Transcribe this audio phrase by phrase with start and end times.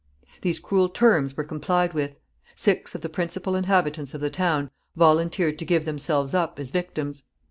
[0.41, 2.15] These cruel terms were complied with.
[2.55, 7.21] Six of the principal inhabitants of the town volunteered to give themselves up as victims.